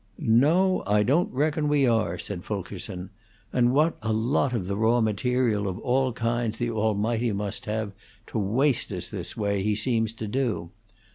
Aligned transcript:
"No, 0.17 0.81
I 0.87 1.03
don't 1.03 1.31
reckon 1.31 1.67
we 1.67 1.85
are," 1.85 2.17
said 2.17 2.43
Fulkerson. 2.43 3.11
"And 3.53 3.71
what 3.71 3.99
a 4.01 4.11
lot 4.11 4.51
of 4.51 4.65
the 4.65 4.75
raw 4.75 4.99
material 4.99 5.67
of 5.67 5.77
all 5.77 6.11
kinds 6.11 6.57
the 6.57 6.71
Almighty 6.71 7.31
must 7.33 7.67
have, 7.67 7.91
to 8.25 8.39
waste 8.39 8.91
us 8.91 9.09
the 9.11 9.31
way 9.39 9.61
He 9.61 9.75
seems 9.75 10.11
to 10.13 10.25
do. 10.27 10.71